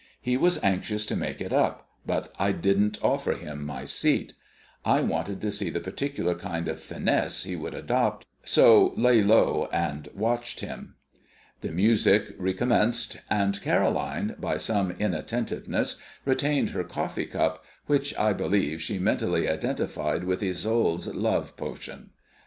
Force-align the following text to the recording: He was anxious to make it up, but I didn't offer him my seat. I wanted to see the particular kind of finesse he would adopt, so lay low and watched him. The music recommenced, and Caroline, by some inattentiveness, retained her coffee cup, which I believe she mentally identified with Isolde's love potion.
He 0.19 0.35
was 0.35 0.57
anxious 0.63 1.05
to 1.05 1.15
make 1.15 1.39
it 1.41 1.53
up, 1.53 1.87
but 2.07 2.33
I 2.39 2.53
didn't 2.53 2.97
offer 3.03 3.35
him 3.35 3.63
my 3.63 3.83
seat. 3.85 4.33
I 4.83 5.01
wanted 5.03 5.39
to 5.41 5.51
see 5.51 5.69
the 5.69 5.79
particular 5.79 6.33
kind 6.33 6.67
of 6.67 6.79
finesse 6.79 7.43
he 7.43 7.55
would 7.55 7.75
adopt, 7.75 8.25
so 8.43 8.95
lay 8.97 9.21
low 9.21 9.69
and 9.71 10.09
watched 10.15 10.61
him. 10.61 10.95
The 11.59 11.71
music 11.71 12.33
recommenced, 12.39 13.17
and 13.29 13.61
Caroline, 13.61 14.35
by 14.39 14.57
some 14.57 14.89
inattentiveness, 14.97 15.97
retained 16.25 16.71
her 16.71 16.83
coffee 16.83 17.27
cup, 17.27 17.63
which 17.85 18.17
I 18.17 18.33
believe 18.33 18.81
she 18.81 18.97
mentally 18.97 19.47
identified 19.47 20.23
with 20.23 20.41
Isolde's 20.41 21.09
love 21.13 21.55
potion. 21.55 22.09